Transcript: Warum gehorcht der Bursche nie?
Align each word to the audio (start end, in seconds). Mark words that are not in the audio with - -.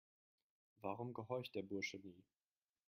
Warum 0.79 1.13
gehorcht 1.13 1.53
der 1.53 1.61
Bursche 1.61 1.99
nie? 1.99 2.23